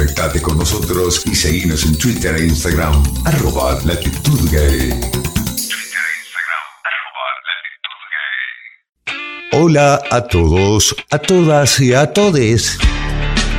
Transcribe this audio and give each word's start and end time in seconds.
Conectate 0.00 0.40
con 0.40 0.56
nosotros 0.56 1.26
y 1.26 1.34
seguinos 1.34 1.84
en 1.84 1.94
Twitter 1.98 2.34
e 2.34 2.46
Instagram, 2.46 3.02
arroba 3.26 3.78
latitud 3.84 4.50
gay. 4.50 4.98
Hola 9.52 10.00
a 10.10 10.22
todos, 10.22 10.96
a 11.10 11.18
todas 11.18 11.78
y 11.80 11.92
a 11.92 12.10
todes. 12.10 12.78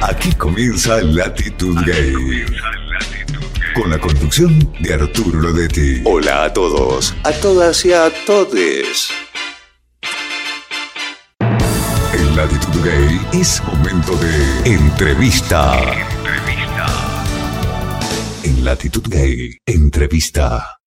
Aquí 0.01 0.31
comienza 0.33 0.99
Latitud 1.03 1.77
Gay. 1.85 2.43
Con 3.75 3.91
la 3.91 3.99
conducción 3.99 4.73
de 4.79 4.95
Arturo 4.95 5.41
Lodetti. 5.41 6.01
Hola 6.05 6.45
a 6.45 6.53
todos, 6.53 7.13
a 7.23 7.33
todas 7.33 7.85
y 7.85 7.93
a 7.93 8.09
todes. 8.25 9.11
En 11.39 12.35
Latitud 12.35 12.83
Gay 12.83 13.21
es 13.39 13.61
momento 13.63 14.15
de 14.15 14.73
entrevista. 14.73 16.10
Latitud 18.63 19.03
Gay, 19.09 19.57
entrevista. 19.65 20.77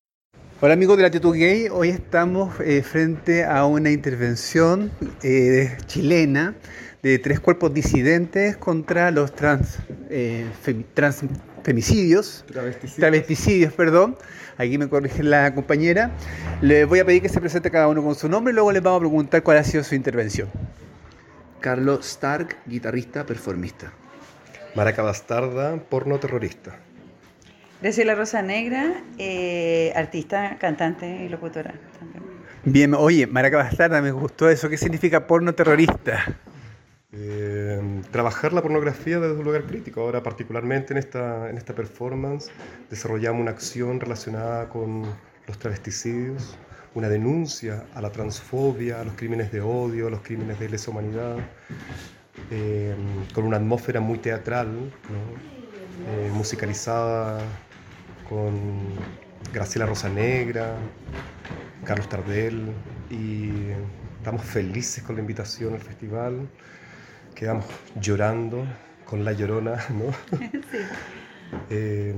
Hola 0.60 0.74
amigos 0.74 0.96
de 0.96 1.02
Latitud 1.02 1.34
Gay, 1.36 1.68
hoy 1.70 1.88
estamos 1.90 2.54
eh, 2.60 2.82
frente 2.82 3.44
a 3.44 3.64
una 3.66 3.90
intervención 3.90 4.90
eh, 5.22 5.76
chilena 5.86 6.54
de 7.02 7.18
tres 7.18 7.40
cuerpos 7.40 7.74
disidentes 7.74 8.56
contra 8.56 9.10
los 9.10 9.34
trans, 9.34 9.78
eh, 10.08 10.46
fem- 10.64 10.84
trans- 10.94 11.24
femicidios, 11.62 12.44
Travesticidios. 12.46 12.96
travesticidios, 12.96 13.72
perdón. 13.72 14.16
Aquí 14.56 14.78
me 14.78 14.88
corrige 14.88 15.22
la 15.22 15.52
compañera. 15.54 16.12
Les 16.62 16.86
voy 16.86 17.00
a 17.00 17.04
pedir 17.04 17.22
que 17.22 17.28
se 17.28 17.40
presente 17.40 17.70
cada 17.70 17.88
uno 17.88 18.02
con 18.02 18.14
su 18.14 18.28
nombre 18.28 18.52
y 18.52 18.54
luego 18.54 18.70
les 18.72 18.82
vamos 18.82 18.98
a 18.98 19.00
preguntar 19.00 19.42
cuál 19.42 19.58
ha 19.58 19.64
sido 19.64 19.82
su 19.82 19.94
intervención. 19.94 20.48
Carlos 21.60 22.06
Stark, 22.06 22.56
guitarrista, 22.66 23.26
performista. 23.26 23.92
Maraca 24.76 25.02
Bastarda, 25.02 25.76
porno 25.76 26.18
terrorista. 26.20 26.78
Graciela 27.84 28.14
Rosa 28.14 28.40
Negra, 28.40 28.94
eh, 29.18 29.92
artista, 29.94 30.56
cantante 30.58 31.26
y 31.26 31.28
locutora. 31.28 31.74
también. 31.98 32.24
Bien, 32.64 32.94
oye, 32.94 33.26
Maraca 33.26 33.58
Bastarda, 33.58 34.00
me 34.00 34.10
gustó 34.10 34.48
eso. 34.48 34.70
¿Qué 34.70 34.78
significa 34.78 35.26
porno 35.26 35.54
terrorista? 35.54 36.24
Eh, 37.12 38.00
trabajar 38.10 38.54
la 38.54 38.62
pornografía 38.62 39.20
desde 39.20 39.36
un 39.36 39.44
lugar 39.44 39.64
crítico. 39.64 40.00
Ahora, 40.00 40.22
particularmente 40.22 40.94
en 40.94 40.96
esta, 40.96 41.50
en 41.50 41.58
esta 41.58 41.74
performance, 41.74 42.50
desarrollamos 42.88 43.42
una 43.42 43.50
acción 43.50 44.00
relacionada 44.00 44.70
con 44.70 45.02
los 45.46 45.58
travesticidios, 45.58 46.56
una 46.94 47.10
denuncia 47.10 47.84
a 47.94 48.00
la 48.00 48.10
transfobia, 48.10 49.02
a 49.02 49.04
los 49.04 49.12
crímenes 49.12 49.52
de 49.52 49.60
odio, 49.60 50.06
a 50.06 50.10
los 50.10 50.22
crímenes 50.22 50.58
de 50.58 50.70
lesa 50.70 50.90
humanidad, 50.90 51.36
eh, 52.50 52.96
con 53.34 53.44
una 53.44 53.58
atmósfera 53.58 54.00
muy 54.00 54.16
teatral, 54.16 54.72
¿no? 54.72 55.54
Eh, 56.06 56.30
musicalizada 56.32 57.38
con 58.28 58.94
Graciela 59.52 59.86
Rosa 59.86 60.08
Negra, 60.08 60.76
Carlos 61.84 62.08
Tardel, 62.08 62.72
y 63.10 63.50
estamos 64.18 64.44
felices 64.44 65.02
con 65.04 65.16
la 65.16 65.20
invitación 65.22 65.74
al 65.74 65.80
festival. 65.80 66.48
Quedamos 67.34 67.66
llorando 68.00 68.66
con 69.04 69.24
la 69.24 69.32
llorona, 69.32 69.84
¿no? 69.90 70.38
Eh, 71.70 72.14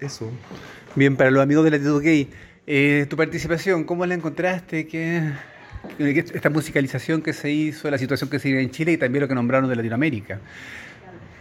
eso. 0.00 0.30
Bien, 0.96 1.16
para 1.16 1.30
los 1.30 1.42
amigos 1.42 1.64
de 1.64 1.70
Latitud 1.70 2.02
Gay, 2.02 2.30
eh, 2.66 3.06
tu 3.08 3.16
participación, 3.16 3.84
¿cómo 3.84 4.04
la 4.06 4.14
encontraste? 4.14 4.88
¿Qué, 4.88 5.32
qué- 5.98 6.24
esta 6.34 6.50
musicalización 6.50 7.22
que 7.22 7.32
se 7.34 7.50
hizo, 7.52 7.88
la 7.90 7.98
situación 7.98 8.30
que 8.30 8.38
se 8.40 8.48
vive 8.48 8.62
en 8.62 8.70
Chile 8.70 8.92
y 8.92 8.96
también 8.96 9.22
lo 9.22 9.28
que 9.28 9.34
nombraron 9.34 9.68
de 9.70 9.76
Latinoamérica? 9.76 10.40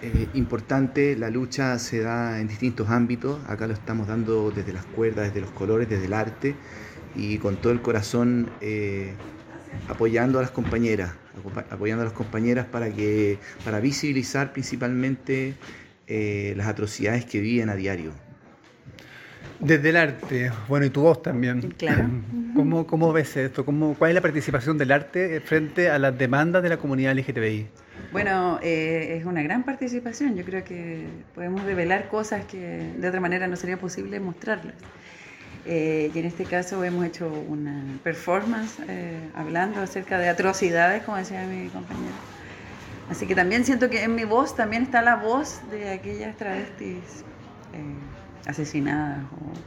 Eh, 0.06 0.28
importante, 0.34 1.16
la 1.16 1.30
lucha 1.30 1.80
se 1.80 2.02
da 2.02 2.42
en 2.42 2.50
distintos 2.50 2.90
ámbitos. 2.90 3.40
Acá 3.48 3.68
lo 3.68 3.74
estamos 3.74 4.06
dando 4.06 4.52
desde 4.52 4.74
las 4.74 4.84
cuerdas, 4.84 5.28
desde 5.28 5.40
los 5.40 5.52
colores, 5.52 5.88
desde 5.88 6.08
el 6.08 6.14
arte 6.14 6.56
y 7.16 7.38
con 7.38 7.56
todo 7.56 7.72
el 7.72 7.82
corazón 7.82 8.50
eh, 8.60 9.14
apoyando 9.88 10.40
a 10.40 10.42
las 10.42 10.52
compañeras, 10.52 11.14
apoyando 11.70 12.02
a 12.02 12.06
las 12.06 12.14
compañeras 12.14 12.66
para 12.66 12.92
que 12.92 13.40
para 13.64 13.80
visibilizar 13.80 14.52
principalmente 14.52 15.54
eh, 16.08 16.54
las 16.58 16.68
atrocidades 16.68 17.24
que 17.24 17.40
viven 17.40 17.70
a 17.70 17.76
diario. 17.76 18.12
Desde 19.64 19.90
el 19.90 19.98
arte, 19.98 20.52
bueno, 20.68 20.86
y 20.86 20.90
tu 20.90 21.02
voz 21.02 21.22
también. 21.22 21.74
Claro. 21.78 22.10
¿Cómo, 22.56 22.86
cómo 22.86 23.12
ves 23.12 23.36
esto? 23.36 23.66
¿Cómo, 23.66 23.96
¿Cuál 23.96 24.12
es 24.12 24.16
la 24.16 24.22
participación 24.22 24.78
del 24.78 24.92
arte 24.92 25.42
frente 25.42 25.90
a 25.90 25.98
las 25.98 26.16
demandas 26.18 26.62
de 26.62 26.70
la 26.70 26.78
comunidad 26.78 27.16
LGTBI? 27.16 27.68
Bueno, 28.12 28.60
eh, 28.62 29.18
es 29.18 29.26
una 29.26 29.42
gran 29.42 29.64
participación. 29.64 30.36
Yo 30.36 30.46
creo 30.46 30.64
que 30.64 31.08
podemos 31.34 31.64
revelar 31.64 32.10
cosas 32.10 32.46
que 32.46 32.92
de 32.96 33.08
otra 33.08 33.20
manera 33.20 33.48
no 33.48 33.56
sería 33.56 33.78
posible 33.78 34.20
mostrarlas. 34.20 34.76
Eh, 35.66 36.12
y 36.14 36.20
en 36.20 36.26
este 36.26 36.44
caso 36.44 36.84
hemos 36.84 37.06
hecho 37.06 37.32
una 37.48 37.84
performance 38.04 38.80
eh, 38.88 39.18
hablando 39.34 39.80
acerca 39.80 40.20
de 40.20 40.28
atrocidades, 40.28 41.04
como 41.04 41.18
decía 41.18 41.46
mi 41.46 41.70
compañero. 41.70 42.14
Así 43.10 43.26
que 43.26 43.36
también 43.36 43.64
siento 43.64 43.90
que 43.90 44.04
en 44.04 44.16
mi 44.16 44.26
voz 44.26 44.56
también 44.56 44.84
está 44.84 45.02
la 45.02 45.16
voz 45.16 45.62
de 45.72 45.92
aquellas 45.92 46.36
travestis 46.36 47.24
eh, 47.74 47.82
asesinadas 48.46 49.26
o 49.34 49.64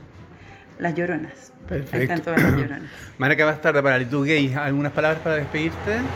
las 0.78 0.94
lloronas. 0.94 1.52
Ahí 1.92 1.98
Perfecto. 1.98 1.98
están 1.98 2.22
todas 2.22 2.42
las 2.42 2.54
lloronas. 2.54 2.92
Maraca 3.18 3.44
Bastarda, 3.46 3.82
para 3.82 3.98
Latitud 3.98 4.26
Gay, 4.26 4.54
¿algunas 4.54 4.92
palabras 4.92 5.20
para 5.22 5.36
despedirte? 5.36 6.10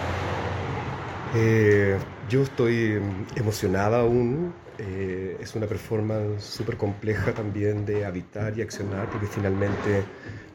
Eh, 1.32 1.98
yo 2.28 2.42
estoy 2.42 3.00
emocionada 3.34 4.00
aún. 4.00 4.54
eh, 4.78 5.36
es 5.40 5.54
una 5.54 5.66
performance 5.66 6.42
súper 6.42 6.76
compleja 6.76 7.34
también 7.34 7.84
de 7.84 8.04
habitar 8.06 8.56
y 8.58 8.62
accionar, 8.62 9.10
porque 9.10 9.26
finalmente 9.26 10.08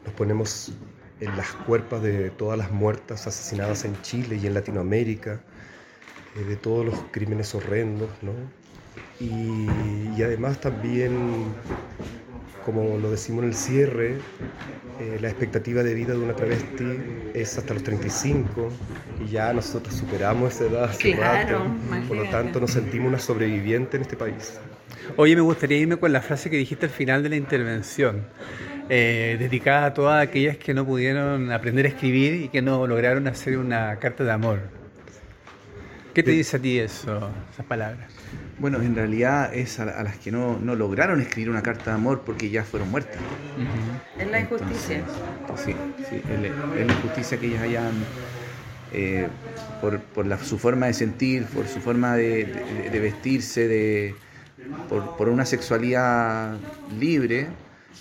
nos 0.04 0.14
ponemos 0.14 0.72
en 1.20 1.36
las 1.36 1.52
cuerpas 1.54 2.02
de 2.02 2.30
todas 2.30 2.58
las 2.58 2.70
muertas 2.72 3.26
asesinadas 3.26 3.84
en 3.84 4.00
Chile 4.02 4.36
y 4.36 4.46
en 4.46 4.54
Latinoamérica, 4.54 5.40
eh, 6.36 6.44
de 6.44 6.56
todos 6.56 6.84
los 6.84 6.94
crímenes 7.10 7.54
horrendos, 7.54 8.10
¿no? 8.22 8.32
Y, 9.20 9.66
y 10.16 10.22
además 10.22 10.60
también, 10.60 11.54
como 12.64 12.98
lo 12.98 13.10
decimos 13.10 13.42
en 13.44 13.48
el 13.50 13.54
cierre, 13.54 14.16
eh, 15.00 15.18
la 15.20 15.28
expectativa 15.28 15.82
de 15.82 15.94
vida 15.94 16.12
de 16.14 16.18
una 16.20 16.34
travesti 16.34 16.84
es 17.34 17.58
hasta 17.58 17.74
los 17.74 17.82
35 17.82 18.68
y 19.24 19.30
ya 19.30 19.52
nosotros 19.52 19.94
superamos 19.94 20.54
esa 20.54 20.64
edad 20.66 20.84
hace 20.84 21.12
Claro, 21.14 21.58
rato. 21.58 22.08
Por 22.08 22.16
lo 22.16 22.24
tanto, 22.30 22.60
nos 22.60 22.70
sentimos 22.72 23.08
una 23.08 23.18
sobreviviente 23.18 23.96
en 23.98 24.02
este 24.02 24.16
país. 24.16 24.58
Oye, 25.16 25.34
me 25.36 25.42
gustaría 25.42 25.78
irme 25.78 25.98
con 25.98 26.12
la 26.12 26.22
frase 26.22 26.48
que 26.50 26.56
dijiste 26.56 26.86
al 26.86 26.92
final 26.92 27.22
de 27.22 27.28
la 27.28 27.36
intervención, 27.36 28.26
eh, 28.88 29.36
dedicada 29.38 29.86
a 29.86 29.94
todas 29.94 30.22
aquellas 30.22 30.56
que 30.56 30.72
no 30.74 30.86
pudieron 30.86 31.52
aprender 31.52 31.86
a 31.86 31.88
escribir 31.90 32.34
y 32.34 32.48
que 32.48 32.62
no 32.62 32.86
lograron 32.86 33.26
hacer 33.28 33.58
una 33.58 33.96
carta 33.98 34.24
de 34.24 34.32
amor. 34.32 34.60
¿Qué 36.16 36.22
te 36.22 36.30
dice 36.30 36.56
a 36.56 36.60
ti 36.60 36.78
eso, 36.78 37.28
esas 37.52 37.66
palabras? 37.66 38.08
Bueno, 38.58 38.80
en 38.80 38.94
realidad 38.94 39.54
es 39.54 39.78
a, 39.78 39.82
a 39.82 40.02
las 40.02 40.16
que 40.16 40.32
no, 40.32 40.58
no 40.58 40.74
lograron 40.74 41.20
escribir 41.20 41.50
una 41.50 41.62
carta 41.62 41.90
de 41.90 41.96
amor 41.96 42.22
porque 42.24 42.48
ya 42.48 42.64
fueron 42.64 42.90
muertas. 42.90 43.18
Es 44.18 44.26
la 44.30 44.40
injusticia. 44.40 45.04
Sí, 45.62 45.74
sí, 46.08 46.22
es 46.32 46.40
la- 46.40 46.46
es 46.80 46.86
la 46.86 46.94
injusticia 46.94 47.36
que 47.38 47.48
ellas 47.48 47.60
hayan, 47.60 47.92
eh, 48.94 49.28
por, 49.82 50.00
por 50.00 50.24
la- 50.26 50.38
su 50.38 50.58
forma 50.58 50.86
de 50.86 50.94
sentir, 50.94 51.44
por 51.44 51.68
su 51.68 51.80
forma 51.80 52.16
de, 52.16 52.46
de- 52.46 52.88
de 52.88 52.98
vestirse, 53.00 53.68
de, 53.68 54.14
por, 54.88 55.02
por 55.18 55.28
una 55.28 55.44
sexualidad 55.44 56.56
libre, 56.98 57.46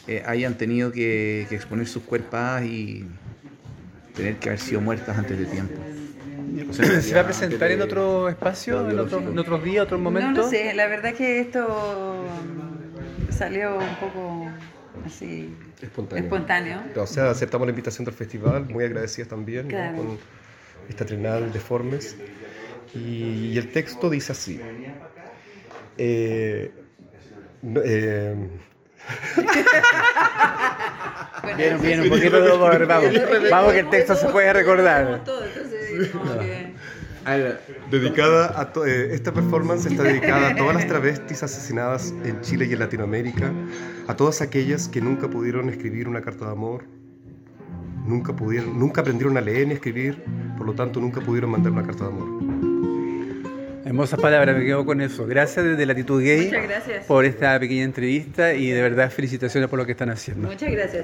eh, 0.07 0.23
hayan 0.25 0.57
tenido 0.57 0.93
que, 0.93 1.47
que 1.49 1.55
exponer 1.55 1.85
sus 1.85 2.03
cuerpos 2.03 2.61
y 2.63 3.05
tener 4.15 4.37
que 4.37 4.47
haber 4.47 4.59
sido 4.61 4.79
muertas 4.79 5.17
antes 5.17 5.37
de 5.37 5.45
tiempo. 5.47 5.81
¿Se 6.71 7.13
va 7.15 7.21
a 7.21 7.25
presentar 7.25 7.71
en 7.71 7.81
otro 7.81 8.29
espacio, 8.29 8.89
en 8.89 8.99
otro, 8.99 9.19
en 9.19 9.37
otros 9.37 9.63
días, 9.63 9.83
otros 9.85 9.99
No 9.99 10.11
momentos? 10.11 10.45
lo 10.45 10.49
sé, 10.51 10.73
la 10.73 10.87
verdad 10.87 11.13
que 11.13 11.39
esto 11.39 12.25
salió 13.29 13.77
un 13.77 13.95
poco 13.95 14.47
así 15.05 15.53
Espontáneo. 15.81 16.23
espontáneo. 16.23 16.79
O 16.97 17.07
sea, 17.07 17.29
aceptamos 17.31 17.67
la 17.67 17.71
invitación 17.71 18.05
del 18.05 18.13
festival, 18.13 18.65
muy 18.69 18.85
agradecidas 18.85 19.27
también 19.29 19.67
¿no? 19.67 19.95
Con 19.97 20.17
esta 20.89 21.05
trinal 21.05 21.51
de 21.51 21.59
formes. 21.59 22.15
Y, 22.93 23.51
y 23.53 23.57
el 23.57 23.71
texto 23.71 24.09
dice 24.09 24.31
así. 24.31 24.61
Eh, 25.97 26.71
no- 27.61 27.81
eh, 27.83 28.35
Bueno, 31.43 31.57
Bien, 31.79 32.01
un 32.01 32.09
poquito 32.09 32.41
de 32.41 32.85
vamos. 32.85 33.11
Vamos 33.51 33.73
que 33.73 33.79
el 33.79 33.89
texto 33.89 34.15
se 34.15 34.27
puede 34.29 34.51
recordar. 34.53 35.21
Como 36.11 36.39
que- 36.39 36.73
dedicada 37.89 38.59
a 38.59 38.71
to- 38.71 38.85
eh, 38.85 39.13
esta 39.15 39.33
performance 39.33 39.85
está 39.87 40.03
dedicada 40.03 40.49
a 40.49 40.55
todas 40.55 40.75
las 40.75 40.87
travestis 40.87 41.41
asesinadas 41.41 42.13
en 42.23 42.41
Chile 42.41 42.67
y 42.69 42.73
en 42.73 42.79
Latinoamérica, 42.79 43.51
a 44.07 44.15
todas 44.15 44.41
aquellas 44.41 44.87
que 44.87 45.01
nunca 45.01 45.27
pudieron 45.27 45.69
escribir 45.69 46.07
una 46.07 46.21
carta 46.21 46.45
de 46.45 46.51
amor, 46.51 46.83
nunca 48.05 48.35
pudieron, 48.35 48.77
nunca 48.77 49.01
aprendieron 49.01 49.35
a 49.37 49.41
leer 49.41 49.65
ni 49.65 49.71
a 49.73 49.75
escribir, 49.75 50.23
por 50.57 50.67
lo 50.67 50.73
tanto 50.73 50.99
nunca 50.99 51.19
pudieron 51.21 51.49
mandar 51.49 51.71
una 51.71 51.83
carta 51.83 52.03
de 52.03 52.09
amor. 52.11 52.27
Hermosas 53.85 54.19
palabras, 54.19 54.57
me 54.57 54.65
quedo 54.65 54.83
con 54.83 54.99
eso. 54.99 55.25
Gracias 55.27 55.63
desde 55.63 55.85
Latitud 55.85 56.21
Gay 56.21 56.51
por 57.07 57.23
esta 57.23 57.59
pequeña 57.59 57.83
entrevista 57.83 58.53
y 58.53 58.69
de 58.71 58.81
verdad 58.81 59.11
felicitaciones 59.11 59.69
por 59.69 59.77
lo 59.79 59.85
que 59.85 59.91
están 59.93 60.09
haciendo. 60.09 60.47
Muchas 60.47 60.71
gracias. 60.71 61.03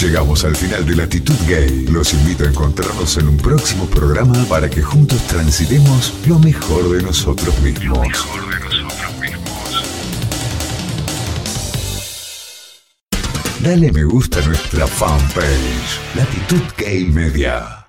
Llegamos 0.00 0.44
al 0.44 0.56
final 0.56 0.84
de 0.84 0.96
Latitud 0.96 1.36
Gay. 1.46 1.86
Los 1.90 2.12
invito 2.14 2.44
a 2.44 2.48
encontrarnos 2.48 3.16
en 3.16 3.28
un 3.28 3.36
próximo 3.36 3.86
programa 3.86 4.34
para 4.48 4.68
que 4.68 4.82
juntos 4.82 5.22
transitemos 5.28 6.12
lo 6.26 6.38
mejor 6.38 6.90
de 6.90 7.02
nosotros 7.02 7.58
mismos. 7.60 8.08
Dale 13.60 13.92
me 13.92 14.04
gusta 14.04 14.40
a 14.40 14.46
nuestra 14.46 14.86
fanpage, 14.86 16.00
Latitud 16.14 16.62
Gay 16.76 17.04
Media. 17.06 17.83